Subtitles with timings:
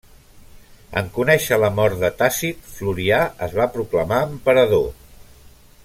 [1.01, 4.91] En conèixer la mort de Tàcit, Florià es va proclamar emperador.